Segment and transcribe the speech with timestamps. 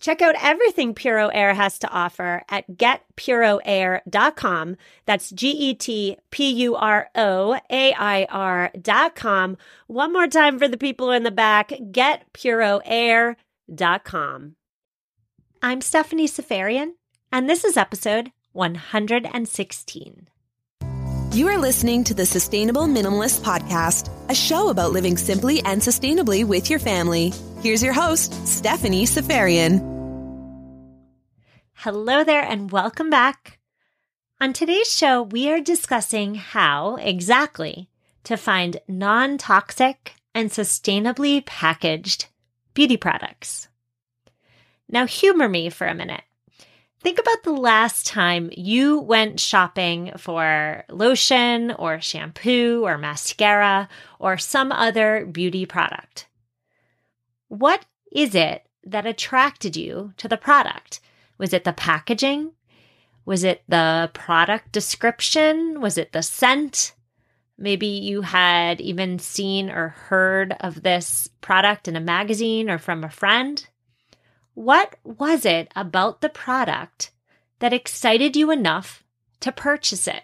[0.00, 4.76] Check out everything Puro Air has to offer at getpuroair.com.
[5.06, 9.56] That's G E T P U R O A I R.com.
[9.86, 14.56] One more time for the people in the back getpuroair.com.
[15.62, 16.92] I'm Stephanie Seferian,
[17.32, 20.28] and this is episode 116.
[21.32, 26.46] You are listening to the Sustainable Minimalist Podcast, a show about living simply and sustainably
[26.46, 27.32] with your family.
[27.60, 29.93] Here's your host, Stephanie Seferian.
[31.78, 33.58] Hello there, and welcome back.
[34.40, 37.90] On today's show, we are discussing how exactly
[38.22, 42.26] to find non toxic and sustainably packaged
[42.72, 43.68] beauty products.
[44.88, 46.22] Now, humor me for a minute.
[47.00, 54.38] Think about the last time you went shopping for lotion or shampoo or mascara or
[54.38, 56.28] some other beauty product.
[57.48, 61.00] What is it that attracted you to the product?
[61.38, 62.52] Was it the packaging?
[63.24, 65.80] Was it the product description?
[65.80, 66.94] Was it the scent?
[67.56, 73.04] Maybe you had even seen or heard of this product in a magazine or from
[73.04, 73.66] a friend.
[74.54, 77.10] What was it about the product
[77.60, 79.04] that excited you enough
[79.40, 80.22] to purchase it?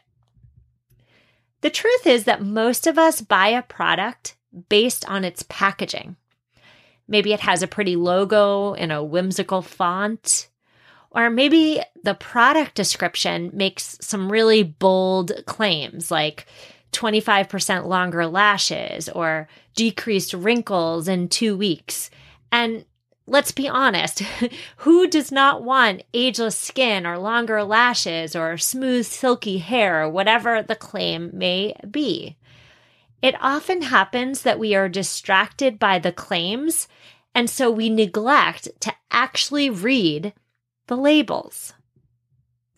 [1.62, 4.36] The truth is that most of us buy a product
[4.68, 6.16] based on its packaging.
[7.06, 10.48] Maybe it has a pretty logo in a whimsical font.
[11.12, 16.46] Or maybe the product description makes some really bold claims like
[16.92, 22.10] 25% longer lashes or decreased wrinkles in two weeks.
[22.52, 22.84] And
[23.26, 24.20] let's be honest,
[24.78, 30.62] who does not want ageless skin or longer lashes or smooth, silky hair, or whatever
[30.62, 32.36] the claim may be?
[33.22, 36.88] It often happens that we are distracted by the claims,
[37.34, 40.32] and so we neglect to actually read
[40.90, 41.72] the labels.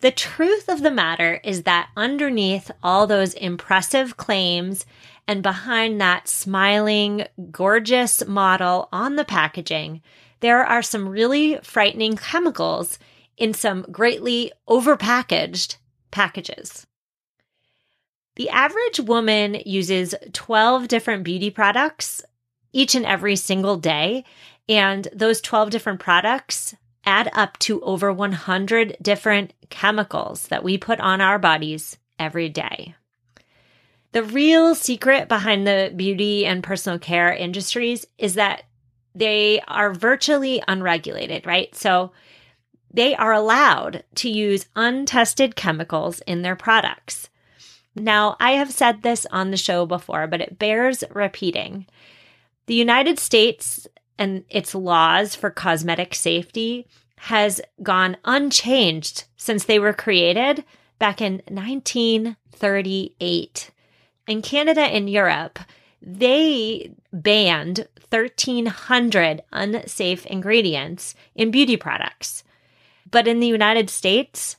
[0.01, 4.85] The truth of the matter is that underneath all those impressive claims
[5.27, 10.03] and behind that smiling, gorgeous model on the packaging,
[10.41, 12.99] there are some really frightening chemicals
[13.35, 15.77] in some greatly overpackaged
[16.11, 16.85] packages.
[18.35, 22.21] The average woman uses 12 different beauty products
[22.73, 24.23] each and every single day.
[24.69, 30.99] And those 12 different products add up to over 100 different chemicals that we put
[30.99, 32.95] on our bodies every day.
[34.13, 38.63] The real secret behind the beauty and personal care industries is that
[39.15, 41.73] they are virtually unregulated, right?
[41.75, 42.11] So
[42.93, 47.29] they are allowed to use untested chemicals in their products.
[47.95, 51.87] Now, I have said this on the show before, but it bears repeating.
[52.67, 53.87] The United States
[54.17, 56.85] and its laws for cosmetic safety
[57.17, 60.65] has gone unchanged since they were created
[60.99, 63.71] back in 1938.
[64.27, 65.59] In Canada and Europe,
[66.01, 72.43] they banned 1,300 unsafe ingredients in beauty products.
[73.09, 74.57] But in the United States,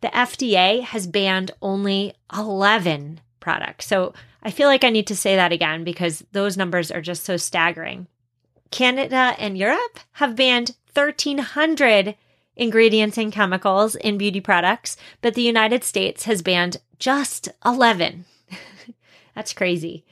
[0.00, 3.86] the FDA has banned only 11 products.
[3.86, 7.24] So I feel like I need to say that again because those numbers are just
[7.24, 8.06] so staggering.
[8.70, 12.16] Canada and Europe have banned 1,300
[12.56, 18.26] ingredients and chemicals in beauty products, but the United States has banned just 11.
[19.34, 20.04] That's crazy.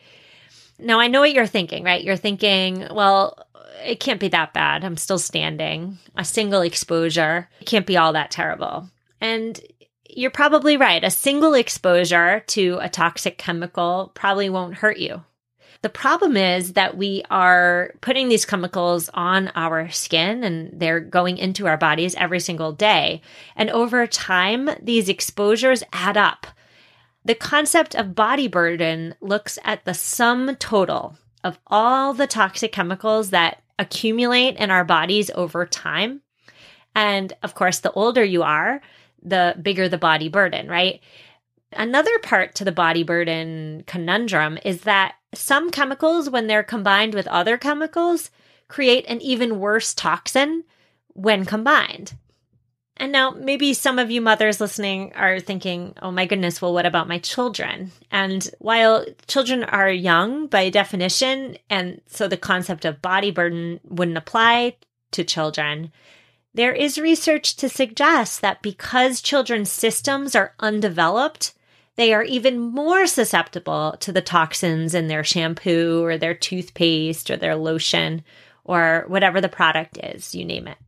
[0.79, 2.03] Now, I know what you're thinking, right?
[2.03, 3.47] You're thinking, well,
[3.85, 4.85] it can't be that bad.
[4.85, 5.99] I'm still standing.
[6.17, 8.89] A single exposure it can't be all that terrible.
[9.21, 9.61] And
[10.09, 11.03] you're probably right.
[11.05, 15.23] A single exposure to a toxic chemical probably won't hurt you.
[15.83, 21.39] The problem is that we are putting these chemicals on our skin and they're going
[21.39, 23.23] into our bodies every single day.
[23.55, 26.49] And over time, these exposures add up.
[27.25, 33.31] The concept of body burden looks at the sum total of all the toxic chemicals
[33.31, 36.23] that accumulate in our bodies over time.
[36.97, 38.81] And of course, the older you are,
[39.23, 41.01] the bigger the body burden, right?
[41.73, 47.27] Another part to the body burden conundrum is that some chemicals, when they're combined with
[47.29, 48.31] other chemicals,
[48.69, 50.65] create an even worse toxin
[51.09, 52.15] when combined.
[52.97, 56.87] And now, maybe some of you mothers listening are thinking, oh my goodness, well, what
[56.87, 57.93] about my children?
[58.11, 64.19] And while children are young by definition, and so the concept of body burden wouldn't
[64.19, 64.77] apply
[65.13, 65.93] to children,
[66.55, 71.55] there is research to suggest that because children's systems are undeveloped,
[71.99, 77.37] they are even more susceptible to the toxins in their shampoo or their toothpaste or
[77.37, 78.23] their lotion
[78.63, 80.79] or whatever the product is, you name it.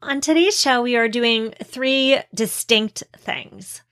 [0.00, 3.82] On today's show, we are doing three distinct things.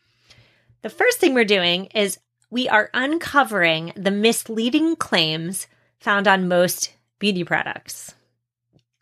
[0.81, 5.66] The first thing we're doing is we are uncovering the misleading claims
[6.00, 8.14] found on most beauty products.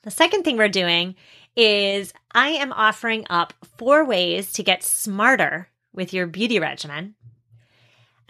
[0.03, 1.15] The second thing we're doing
[1.55, 5.69] is I am offering up four ways to get smarter
[5.99, 7.15] with your beauty regimen.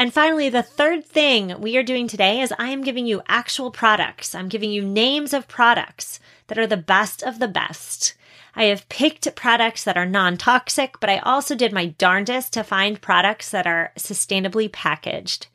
[0.01, 3.71] And finally, the third thing we are doing today is I am giving you actual
[3.71, 4.35] products.
[4.35, 6.19] I'm giving you names of products
[6.49, 8.15] that are the best of the best
[8.59, 12.65] I have picked products that are non toxic, but I also did my darndest to
[12.65, 15.47] find products that are sustainably packaged.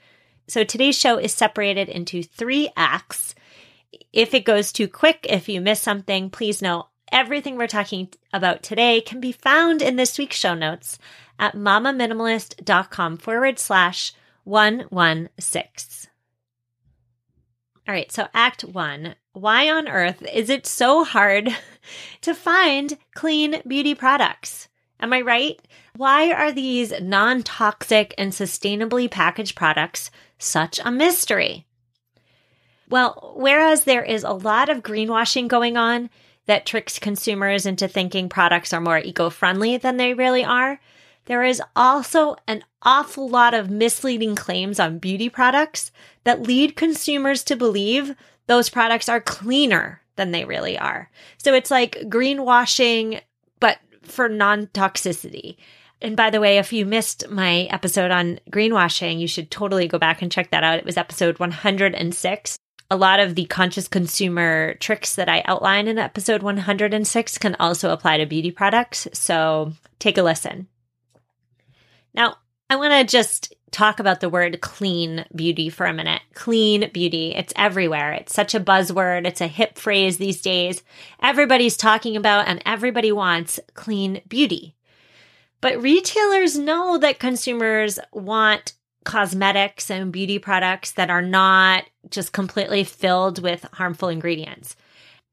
[0.47, 3.35] So today's show is separated into three acts.
[4.13, 8.63] If it goes too quick, if you miss something, please know everything we're talking about
[8.63, 10.97] today can be found in this week's show notes
[11.39, 14.11] at mamaminimalist.com forward slash
[14.43, 16.09] 116.
[17.87, 19.15] All right, so Act One.
[19.33, 21.55] Why on earth is it so hard
[22.21, 24.67] to find clean beauty products?
[24.99, 25.61] Am I right?
[25.95, 31.67] Why are these non toxic and sustainably packaged products such a mystery?
[32.89, 36.09] Well, whereas there is a lot of greenwashing going on
[36.45, 40.79] that tricks consumers into thinking products are more eco friendly than they really are,
[41.25, 45.91] there is also an awful lot of misleading claims on beauty products
[46.25, 48.15] that lead consumers to believe
[48.47, 51.09] those products are cleaner than they really are.
[51.37, 53.21] So it's like greenwashing,
[53.59, 55.57] but for non toxicity.
[56.01, 59.97] And by the way, if you missed my episode on greenwashing, you should totally go
[59.97, 60.77] back and check that out.
[60.77, 62.57] It was episode 106.
[62.93, 67.89] A lot of the conscious consumer tricks that I outline in episode 106 can also
[67.89, 69.07] apply to beauty products.
[69.13, 70.67] So take a listen.
[72.13, 72.37] Now,
[72.69, 76.21] I want to just talk about the word clean beauty for a minute.
[76.35, 77.33] Clean beauty.
[77.33, 78.13] It's everywhere.
[78.13, 79.25] It's such a buzzword.
[79.25, 80.83] It's a hip phrase these days.
[81.19, 84.75] Everybody's talking about and everybody wants clean beauty.
[85.61, 88.73] But retailers know that consumers want
[89.03, 94.75] cosmetics and beauty products that are not just completely filled with harmful ingredients.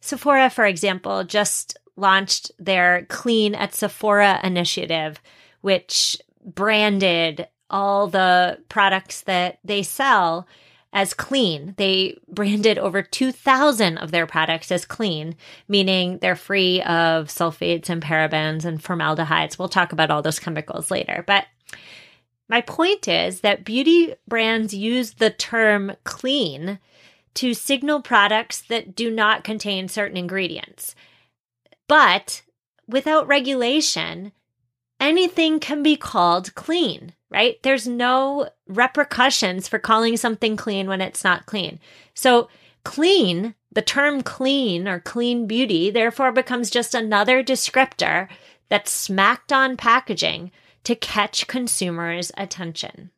[0.00, 5.20] Sephora, for example, just launched their Clean at Sephora initiative,
[5.60, 10.46] which branded all the products that they sell
[10.92, 11.74] as clean.
[11.76, 15.36] They branded over 2,000 of their products as clean,
[15.68, 19.58] meaning they're free of sulfates and parabens and formaldehydes.
[19.58, 21.22] We'll talk about all those chemicals later.
[21.26, 21.46] But
[22.50, 26.80] my point is that beauty brands use the term clean
[27.34, 30.96] to signal products that do not contain certain ingredients.
[31.86, 32.42] But
[32.88, 34.32] without regulation,
[34.98, 37.62] anything can be called clean, right?
[37.62, 41.78] There's no repercussions for calling something clean when it's not clean.
[42.14, 42.48] So,
[42.82, 48.28] clean, the term clean or clean beauty, therefore becomes just another descriptor
[48.68, 50.50] that's smacked on packaging
[50.84, 53.10] to catch consumers' attention.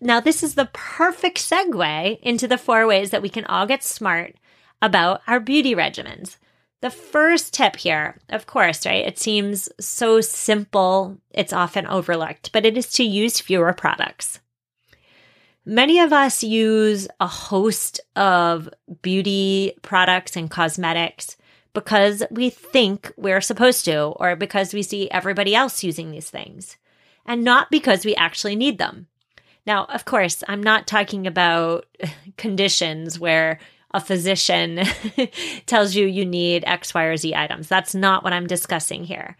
[0.00, 3.82] Now, this is the perfect segue into the four ways that we can all get
[3.82, 4.34] smart
[4.82, 6.36] about our beauty regimens.
[6.82, 9.06] The first tip here, of course, right?
[9.06, 14.40] It seems so simple, it's often overlooked, but it is to use fewer products.
[15.64, 18.68] Many of us use a host of
[19.02, 21.36] beauty products and cosmetics
[21.76, 26.78] because we think we're supposed to, or because we see everybody else using these things,
[27.26, 29.08] and not because we actually need them.
[29.66, 31.84] Now, of course, I'm not talking about
[32.38, 34.84] conditions where a physician
[35.66, 37.68] tells you you need X, Y, or Z items.
[37.68, 39.36] That's not what I'm discussing here.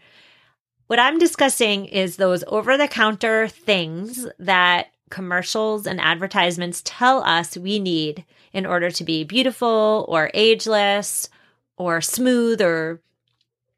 [0.85, 7.57] What I'm discussing is those over the counter things that commercials and advertisements tell us
[7.57, 11.29] we need in order to be beautiful or ageless
[11.77, 13.01] or smooth or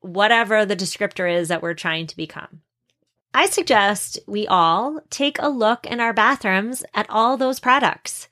[0.01, 2.61] whatever the descriptor is that we're trying to become.
[3.33, 8.27] I suggest we all take a look in our bathrooms at all those products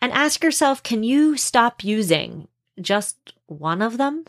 [0.00, 2.46] and ask yourself can you stop using
[2.80, 4.24] just one of them?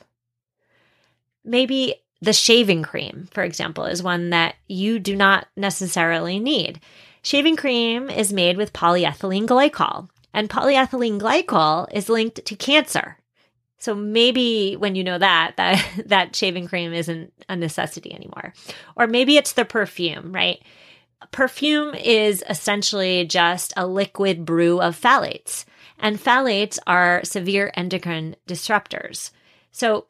[1.45, 6.79] Maybe the shaving cream, for example, is one that you do not necessarily need.
[7.21, 13.17] Shaving cream is made with polyethylene glycol, and polyethylene glycol is linked to cancer.
[13.83, 18.53] So maybe when you know that, that that shaving cream isn't a necessity anymore.
[18.95, 20.63] Or maybe it's the perfume, right?
[21.31, 25.65] Perfume is essentially just a liquid brew of phthalates,
[25.99, 29.31] and phthalates are severe endocrine disruptors.
[29.73, 30.05] So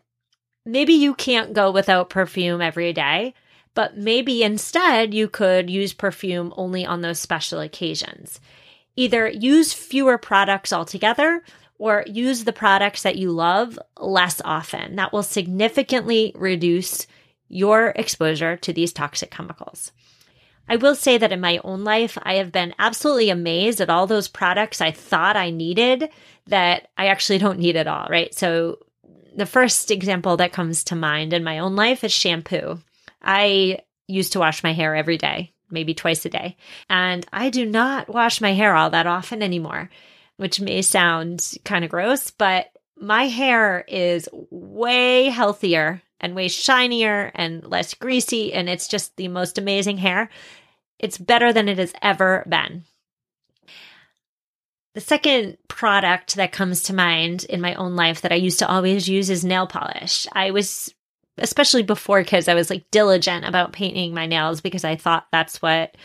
[0.63, 3.34] maybe you can't go without perfume every day,
[3.74, 8.39] but maybe instead you could use perfume only on those special occasions.
[8.96, 11.42] Either use fewer products altogether
[11.84, 14.96] or use the products that you love less often.
[14.96, 17.08] That will significantly reduce
[17.50, 19.92] your exposure to these toxic chemicals.
[20.70, 24.08] I will say that in my own life, I have been absolutely amazed at all
[24.08, 26.08] those products I thought I needed
[26.48, 28.34] that I actually don't need at all, right?
[28.34, 28.78] So,
[29.36, 32.80] the first example that comes to mind in my own life is shampoo.
[33.22, 36.56] I used to wash my hair every day, maybe twice a day,
[36.90, 39.90] and I do not wash my hair all that often anymore,
[40.38, 47.32] which may sound kind of gross, but my hair is way healthier and way shinier
[47.36, 48.54] and less greasy.
[48.54, 50.30] And it's just the most amazing hair.
[51.00, 52.86] It's better than it has ever been.
[54.96, 58.70] The second product that comes to mind in my own life that I used to
[58.70, 60.28] always use is nail polish.
[60.32, 60.94] I was,
[61.40, 65.62] especially before kids, I was like diligent about painting my nails because I thought that's
[65.62, 65.98] what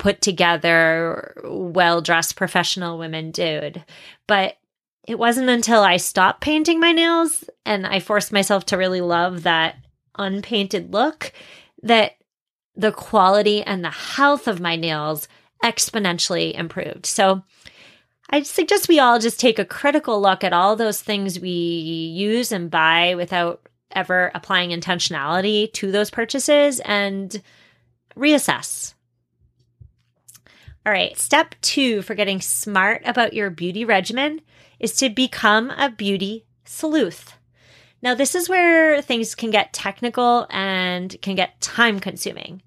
[0.00, 3.84] put together, well dressed professional women did.
[4.26, 4.56] But
[5.06, 9.44] it wasn't until I stopped painting my nails and I forced myself to really love
[9.44, 9.76] that
[10.18, 11.32] unpainted look
[11.82, 12.12] that
[12.74, 15.28] the quality and the health of my nails
[15.62, 17.04] exponentially improved.
[17.04, 17.42] So
[18.30, 22.52] I suggest we all just take a critical look at all those things we use
[22.52, 27.42] and buy without ever applying intentionality to those purchases and
[28.16, 28.94] reassess.
[30.86, 34.40] All right, step two for getting smart about your beauty regimen
[34.78, 37.34] is to become a beauty sleuth.
[38.00, 42.62] Now, this is where things can get technical and can get time consuming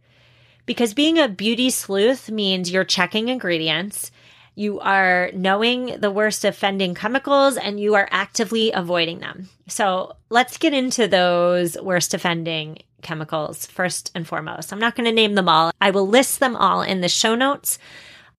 [0.66, 4.12] because being a beauty sleuth means you're checking ingredients,
[4.56, 9.50] you are knowing the worst offending chemicals, and you are actively avoiding them.
[9.68, 14.74] So, let's get into those worst offending chemicals first and foremost.
[14.74, 17.36] I'm not going to name them all, I will list them all in the show
[17.36, 17.78] notes,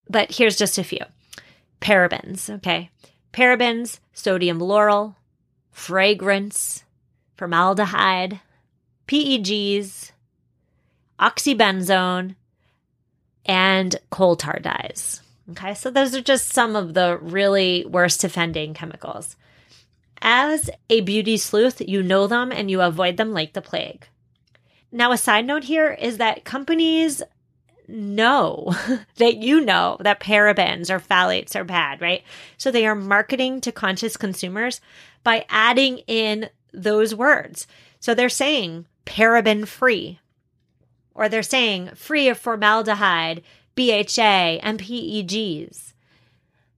[0.09, 1.01] but here's just a few
[1.81, 2.89] parabens, okay?
[3.35, 5.15] parabens, sodium lauryl,
[5.71, 6.85] fragrance,
[7.35, 8.39] formaldehyde,
[9.07, 10.11] PEGs,
[11.19, 12.35] oxybenzone,
[13.45, 15.21] and coal tar dyes.
[15.51, 19.35] Okay, so those are just some of the really worst offending chemicals.
[20.21, 24.07] As a beauty sleuth, you know them and you avoid them like the plague.
[24.91, 27.21] Now, a side note here is that companies
[27.87, 28.75] know
[29.17, 32.23] that you know that parabens or phthalates are bad, right?
[32.57, 34.81] So they are marketing to conscious consumers
[35.23, 37.67] by adding in those words.
[37.99, 40.19] So they're saying paraben free,
[41.13, 43.41] or they're saying free of formaldehyde,
[43.75, 45.93] BHA, and PEGs.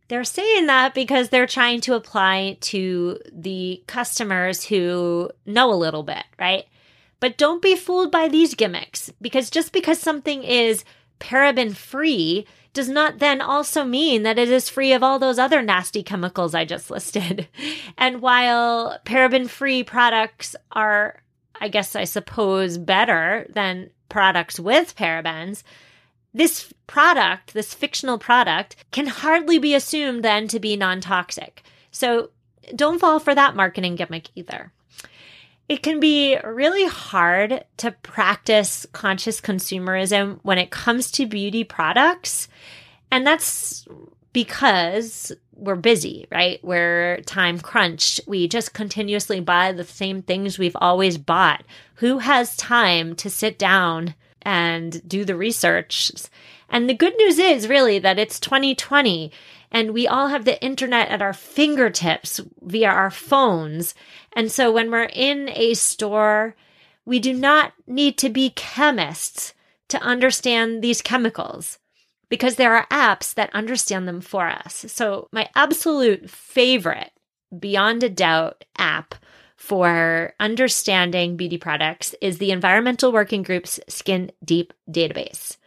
[0.08, 6.04] They're saying that because they're trying to apply to the customers who know a little
[6.04, 6.66] bit, right?
[7.20, 10.84] But don't be fooled by these gimmicks because just because something is
[11.20, 15.64] paraben free does not then also mean that it is free of all those other
[15.64, 17.48] nasty chemicals I just listed.
[17.98, 21.24] And while paraben free products are,
[21.60, 25.64] I guess, I suppose, better than products with parabens,
[26.32, 31.64] this product, this fictional product, can hardly be assumed then to be non toxic.
[31.90, 32.30] So
[32.76, 34.72] don't fall for that marketing gimmick either.
[35.70, 42.48] It can be really hard to practice conscious consumerism when it comes to beauty products.
[43.12, 43.86] And that's
[44.32, 46.64] because we're busy, right?
[46.64, 48.22] We're time crunched.
[48.28, 51.64] We just continuously buy the same things we've always bought.
[51.96, 54.16] Who has time to sit down
[54.48, 56.10] and do the research?
[56.70, 59.32] And the good news is really that it's 2020
[59.72, 63.94] and we all have the internet at our fingertips via our phones.
[64.32, 66.56] And so when we're in a store,
[67.06, 69.54] we do not need to be chemists
[69.90, 71.80] to understand these chemicals
[72.30, 74.86] because there are apps that understand them for us.
[74.88, 77.12] So, my absolute favorite,
[77.58, 79.16] beyond a doubt, app
[79.58, 85.58] for understanding beauty products is the Environmental Working Group's Skin Deep database.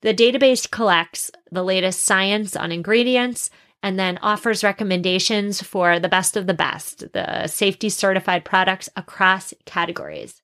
[0.00, 3.50] The database collects the latest science on ingredients
[3.82, 9.52] and then offers recommendations for the best of the best, the safety certified products across
[9.66, 10.40] categories.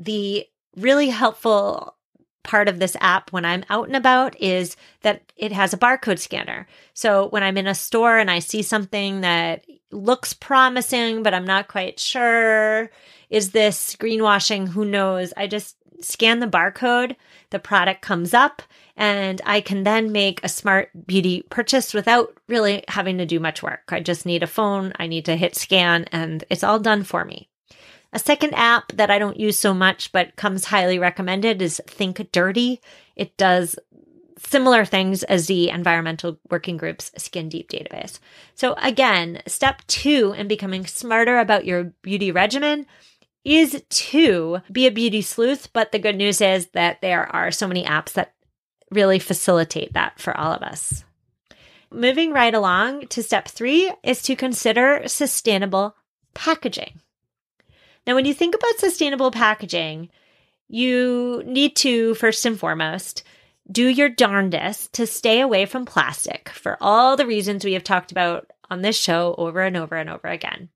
[0.00, 0.46] the
[0.76, 1.96] really helpful
[2.48, 6.18] part of this app when I'm out and about is that it has a barcode
[6.18, 6.66] scanner.
[6.94, 11.44] So when I'm in a store and I see something that looks promising, but I'm
[11.44, 12.90] not quite sure,
[13.28, 14.68] is this greenwashing?
[14.68, 15.34] Who knows?
[15.36, 17.16] I just scan the barcode,
[17.50, 18.62] the product comes up,
[18.96, 23.62] and I can then make a smart beauty purchase without really having to do much
[23.62, 23.90] work.
[23.90, 27.26] I just need a phone, I need to hit scan, and it's all done for
[27.26, 27.47] me.
[28.12, 32.32] A second app that I don't use so much but comes highly recommended is Think
[32.32, 32.80] Dirty.
[33.16, 33.78] It does
[34.38, 38.18] similar things as the Environmental Working Group's Skin Deep database.
[38.54, 42.86] So, again, step two in becoming smarter about your beauty regimen
[43.44, 45.72] is to be a beauty sleuth.
[45.72, 48.34] But the good news is that there are so many apps that
[48.90, 51.04] really facilitate that for all of us.
[51.90, 55.94] Moving right along to step three is to consider sustainable
[56.34, 57.00] packaging.
[58.08, 60.08] Now, when you think about sustainable packaging,
[60.66, 63.22] you need to, first and foremost,
[63.70, 68.10] do your darndest to stay away from plastic for all the reasons we have talked
[68.10, 70.70] about on this show over and over and over again.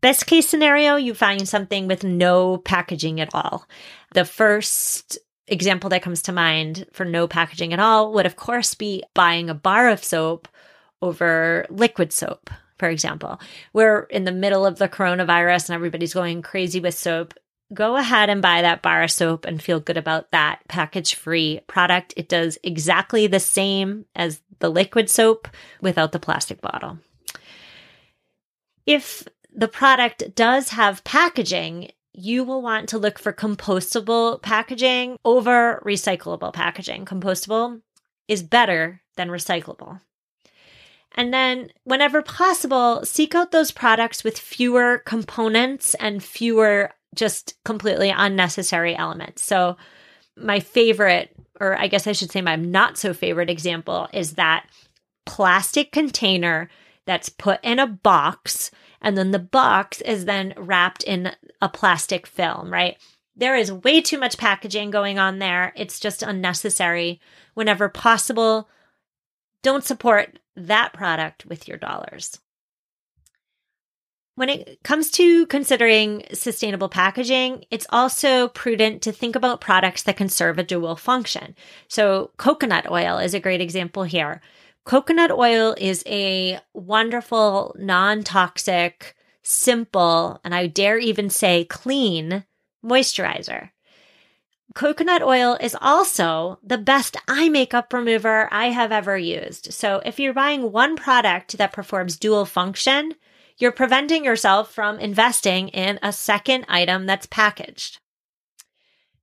[0.00, 3.68] Best case scenario, you find something with no packaging at all.
[4.14, 8.74] The first example that comes to mind for no packaging at all would, of course,
[8.74, 10.48] be buying a bar of soap
[11.02, 13.40] over liquid soap for example.
[13.72, 17.34] We're in the middle of the coronavirus and everybody's going crazy with soap.
[17.74, 21.60] Go ahead and buy that bar of soap and feel good about that package free
[21.66, 22.14] product.
[22.16, 25.48] It does exactly the same as the liquid soap
[25.80, 26.98] without the plastic bottle.
[28.86, 35.82] If the product does have packaging, you will want to look for compostable packaging over
[35.84, 37.04] recyclable packaging.
[37.04, 37.80] Compostable
[38.28, 40.00] is better than recyclable.
[41.16, 48.10] And then, whenever possible, seek out those products with fewer components and fewer just completely
[48.10, 49.42] unnecessary elements.
[49.42, 49.76] So,
[50.36, 54.68] my favorite, or I guess I should say my not so favorite example, is that
[55.24, 56.68] plastic container
[57.06, 62.26] that's put in a box, and then the box is then wrapped in a plastic
[62.26, 62.98] film, right?
[63.36, 65.72] There is way too much packaging going on there.
[65.76, 67.20] It's just unnecessary.
[67.54, 68.68] Whenever possible,
[69.62, 72.38] don't support that product with your dollars.
[74.36, 80.18] When it comes to considering sustainable packaging, it's also prudent to think about products that
[80.18, 81.54] can serve a dual function.
[81.88, 84.42] So, coconut oil is a great example here.
[84.84, 92.44] Coconut oil is a wonderful, non toxic, simple, and I dare even say clean
[92.84, 93.70] moisturizer.
[94.74, 99.72] Coconut oil is also the best eye makeup remover I have ever used.
[99.72, 103.14] So if you're buying one product that performs dual function,
[103.58, 108.00] you're preventing yourself from investing in a second item that's packaged.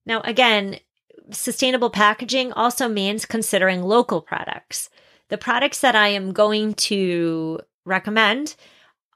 [0.05, 0.79] Now, again,
[1.29, 4.89] sustainable packaging also means considering local products.
[5.29, 8.55] The products that I am going to recommend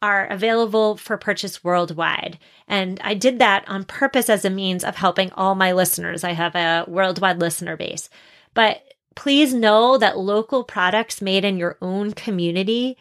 [0.01, 2.37] are available for purchase worldwide.
[2.67, 6.23] And I did that on purpose as a means of helping all my listeners.
[6.23, 8.09] I have a worldwide listener base.
[8.53, 8.81] But
[9.15, 12.97] please know that local products made in your own community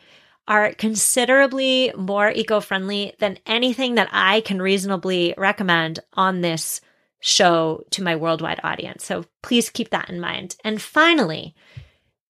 [0.48, 6.80] are considerably more eco friendly than anything that I can reasonably recommend on this
[7.20, 9.04] show to my worldwide audience.
[9.04, 10.56] So please keep that in mind.
[10.62, 11.54] And finally,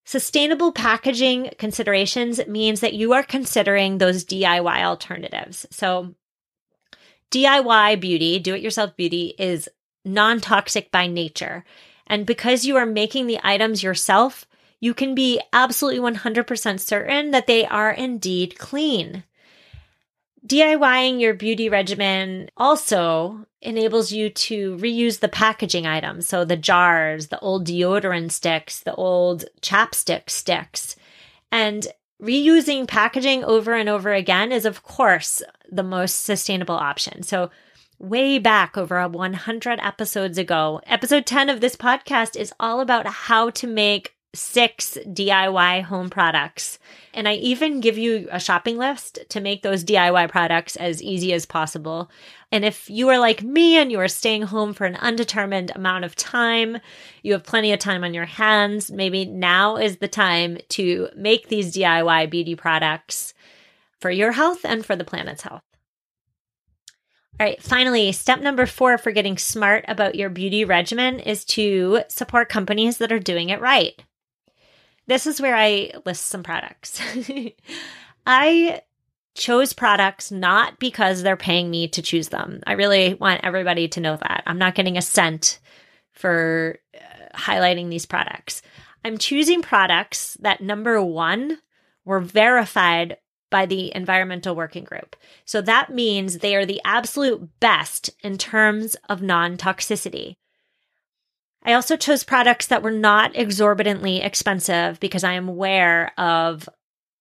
[0.07, 5.67] Sustainable packaging considerations means that you are considering those DIY alternatives.
[5.73, 6.15] So,
[7.33, 9.69] DIY beauty, do it yourself beauty, is
[10.05, 11.65] non toxic by nature.
[12.07, 14.47] And because you are making the items yourself,
[14.79, 19.25] you can be absolutely 100% certain that they are indeed clean.
[20.47, 26.29] DIYing your beauty regimen also enables you to reuse the packaging items.
[26.29, 30.95] So the jars, the old deodorant sticks, the old chapstick sticks.
[31.51, 31.87] And
[32.23, 37.23] reusing packaging over and over again is, of course, the most sustainable option.
[37.23, 37.51] So
[37.99, 43.51] way back over 100 episodes ago, episode 10 of this podcast is all about how
[43.51, 46.79] to make six DIY home products.
[47.15, 51.33] And I even give you a shopping list to make those DIY products as easy
[51.33, 52.11] as possible.
[52.53, 56.05] And if you are like me and you are staying home for an undetermined amount
[56.05, 56.79] of time,
[57.23, 61.49] you have plenty of time on your hands, maybe now is the time to make
[61.49, 63.35] these DIY beauty products
[64.01, 65.63] for your health and for the planet's health.
[67.39, 72.01] All right, finally, step number four for getting smart about your beauty regimen is to
[72.09, 74.03] support companies that are doing it right.
[75.07, 77.01] This is where I list some products.
[78.27, 78.83] I
[79.35, 82.63] chose products not because they're paying me to choose them.
[82.67, 84.43] I really want everybody to know that.
[84.47, 85.61] I'm not getting a cent
[86.13, 88.63] for uh, highlighting these products.
[89.05, 91.59] I'm choosing products that number one
[92.05, 93.19] were verified
[93.51, 95.15] by the Environmental Working Group.
[95.45, 100.37] So that means they are the absolute best in terms of non toxicity.
[101.67, 106.69] I also chose products that were not exorbitantly expensive because I am aware of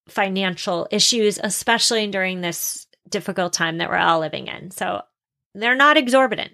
[0.07, 4.69] financial issues, especially during this difficult time that we're all living in.
[4.69, 5.01] So
[5.55, 6.53] they're not exorbitant.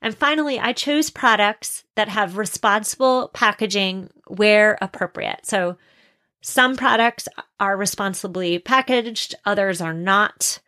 [0.00, 5.44] And finally, I chose products that have responsible packaging where appropriate.
[5.44, 5.76] So
[6.42, 10.60] some products are responsibly packaged, others are not.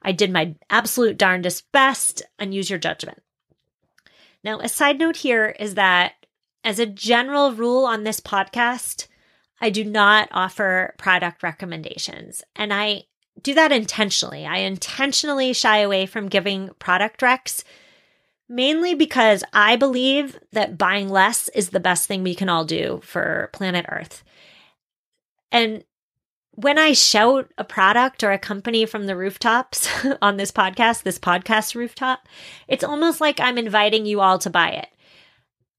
[0.00, 3.20] I did my absolute darndest best and use your judgment.
[4.48, 6.24] Now, a side note here is that
[6.64, 9.06] as a general rule on this podcast,
[9.60, 12.42] I do not offer product recommendations.
[12.56, 13.02] And I
[13.42, 14.46] do that intentionally.
[14.46, 17.62] I intentionally shy away from giving product recs
[18.48, 23.02] mainly because I believe that buying less is the best thing we can all do
[23.04, 24.24] for planet Earth.
[25.52, 25.84] And
[26.58, 29.88] when I shout a product or a company from the rooftops
[30.22, 32.26] on this podcast, this podcast rooftop,
[32.66, 34.88] it's almost like I'm inviting you all to buy it.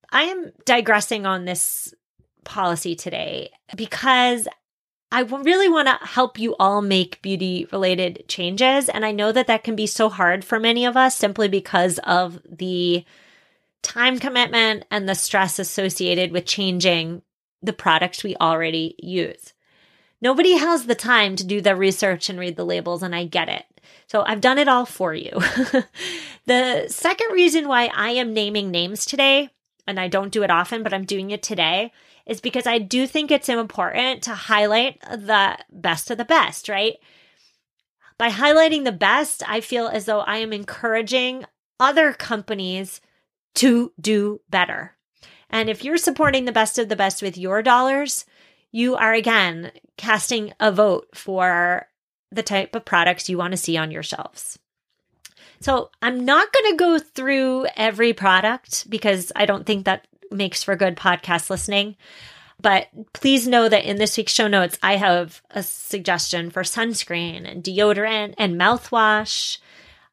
[0.10, 1.94] I am digressing on this
[2.46, 4.48] policy today because
[5.12, 8.88] I really want to help you all make beauty related changes.
[8.88, 12.00] And I know that that can be so hard for many of us simply because
[12.06, 13.04] of the
[13.82, 17.22] time commitment and the stress associated with changing
[17.62, 19.54] the products we already use.
[20.22, 23.50] Nobody has the time to do the research and read the labels, and I get
[23.50, 23.66] it.
[24.08, 25.32] So I've done it all for you.
[26.46, 29.50] the second reason why I am naming names today,
[29.88, 31.92] and I don't do it often, but I'm doing it today,
[32.26, 36.98] is because I do think it's important to highlight the best of the best, right?
[38.18, 41.46] By highlighting the best, I feel as though I am encouraging
[41.80, 43.00] other companies
[43.56, 44.98] to do better.
[45.50, 48.26] And if you're supporting the best of the best with your dollars,
[48.72, 51.88] you are again casting a vote for
[52.32, 54.60] the type of products you want to see on your shelves.
[55.62, 60.64] So I'm not going to go through every product because I don't think that makes
[60.64, 61.96] for good podcast listening.
[62.62, 67.50] But please know that in this week's show notes, I have a suggestion for sunscreen
[67.50, 69.58] and deodorant and mouthwash.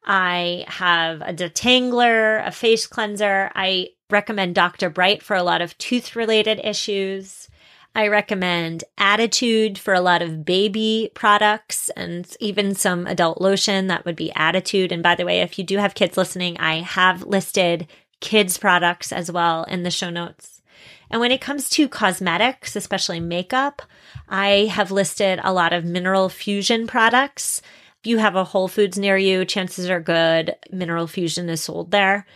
[0.05, 3.51] I have a detangler, a face cleanser.
[3.53, 4.89] I recommend Dr.
[4.89, 7.49] Brite for a lot of tooth related issues.
[7.97, 13.87] I recommend Attitude for a lot of baby products and even some adult lotion.
[13.87, 14.91] That would be Attitude.
[14.91, 17.87] And by the way, if you do have kids listening, I have listed
[18.19, 20.61] kids products as well in the show notes.
[21.09, 23.81] And when it comes to cosmetics, especially makeup,
[24.29, 27.63] I have listed a lot of mineral fusion products.
[28.03, 31.89] If you have a Whole Foods near you, chances are good mineral fusion is sold
[31.89, 32.27] there.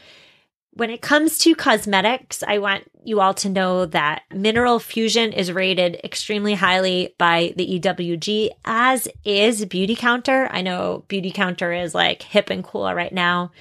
[0.73, 5.51] When it comes to cosmetics, I want you all to know that Mineral Fusion is
[5.51, 10.47] rated extremely highly by the EWG, as is Beauty Counter.
[10.49, 13.51] I know Beauty Counter is like hip and cool right now.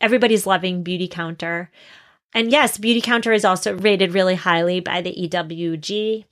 [0.00, 1.70] Everybody's loving Beauty Counter.
[2.34, 6.24] And yes, Beauty Counter is also rated really highly by the EWG.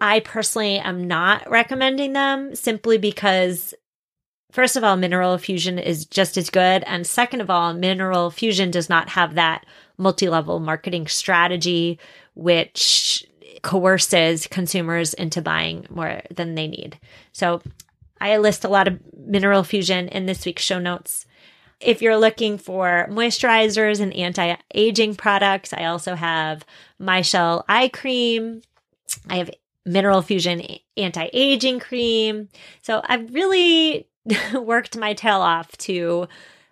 [0.00, 3.74] I personally am not recommending them simply because,
[4.50, 6.82] first of all, Mineral Fusion is just as good.
[6.84, 9.64] And second of all, Mineral Fusion does not have that
[9.98, 11.98] multi level marketing strategy,
[12.34, 13.26] which
[13.62, 16.98] coerces consumers into buying more than they need.
[17.32, 17.62] So
[18.20, 21.26] I list a lot of Mineral Fusion in this week's show notes.
[21.80, 26.64] If you're looking for moisturizers and anti aging products, I also have
[27.00, 28.62] MyChelle Eye Cream.
[29.28, 29.50] I have
[29.84, 30.62] Mineral Fusion
[30.96, 32.48] Anti Aging Cream.
[32.82, 34.08] So I've really
[34.54, 36.28] worked my tail off to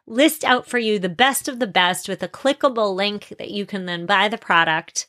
[0.06, 3.64] list out for you the best of the best with a clickable link that you
[3.64, 5.06] can then buy the product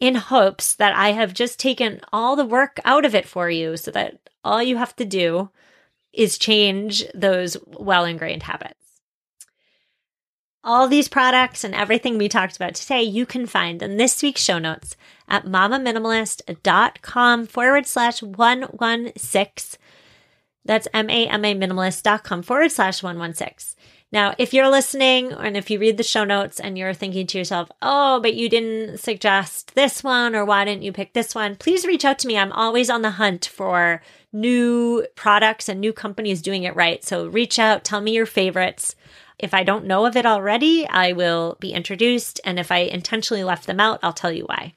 [0.00, 3.76] in hopes that I have just taken all the work out of it for you
[3.76, 5.50] so that all you have to do
[6.12, 8.74] is change those well ingrained habits.
[10.64, 14.42] All these products and everything we talked about today, you can find in this week's
[14.42, 14.96] show notes
[15.28, 19.80] at mamaminimalist.com forward slash 116.
[20.64, 23.76] That's M-A-M-A minimalist.com forward slash 116.
[24.10, 27.38] Now, if you're listening and if you read the show notes and you're thinking to
[27.38, 31.56] yourself, oh, but you didn't suggest this one or why didn't you pick this one?
[31.56, 32.38] Please reach out to me.
[32.38, 37.04] I'm always on the hunt for new products and new companies doing it right.
[37.04, 38.94] So reach out, tell me your favorites.
[39.38, 42.40] If I don't know of it already, I will be introduced.
[42.44, 44.74] And if I intentionally left them out, I'll tell you why.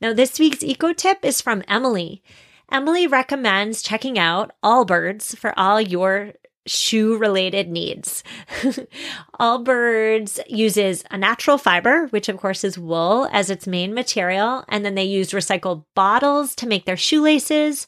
[0.00, 2.22] Now, this week's eco tip is from Emily.
[2.70, 6.32] Emily recommends checking out Allbirds for all your
[6.66, 8.22] shoe related needs.
[9.40, 14.64] Allbirds uses a natural fiber, which of course is wool, as its main material.
[14.68, 17.86] And then they use recycled bottles to make their shoelaces.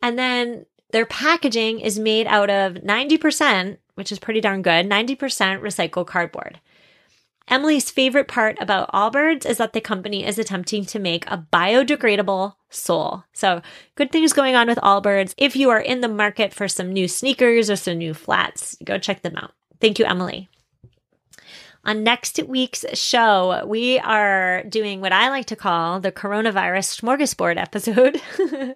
[0.00, 5.16] And then their packaging is made out of 90%, which is pretty darn good, 90%
[5.60, 6.60] recycled cardboard.
[7.48, 12.54] Emily's favorite part about Allbirds is that the company is attempting to make a biodegradable
[12.70, 13.24] sole.
[13.34, 13.60] So,
[13.96, 15.34] good things going on with Allbirds.
[15.36, 18.98] If you are in the market for some new sneakers or some new flats, go
[18.98, 19.52] check them out.
[19.80, 20.48] Thank you, Emily.
[21.84, 27.58] On next week's show, we are doing what I like to call the coronavirus smorgasbord
[27.58, 28.22] episode,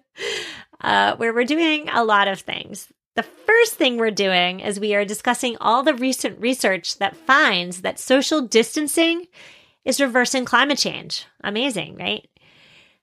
[0.81, 2.87] uh, where we're doing a lot of things.
[3.15, 7.81] The first thing we're doing is we are discussing all the recent research that finds
[7.81, 9.27] that social distancing
[9.83, 11.25] is reversing climate change.
[11.43, 12.27] Amazing, right?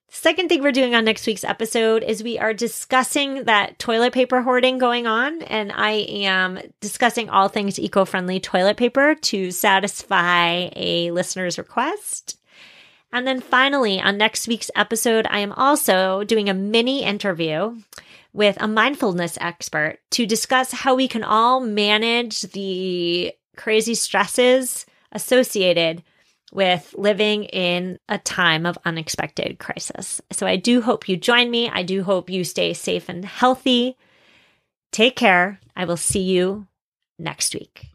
[0.08, 4.12] The Second thing we're doing on next week's episode is we are discussing that toilet
[4.12, 9.50] paper hoarding going on, and I am discussing all things eco friendly toilet paper to
[9.50, 12.38] satisfy a listener's request.
[13.12, 17.76] And then finally, on next week's episode, I am also doing a mini interview
[18.36, 26.02] with a mindfulness expert to discuss how we can all manage the crazy stresses associated
[26.52, 30.20] with living in a time of unexpected crisis.
[30.32, 31.70] So I do hope you join me.
[31.70, 33.96] I do hope you stay safe and healthy.
[34.92, 35.58] Take care.
[35.74, 36.66] I will see you
[37.18, 37.88] next week.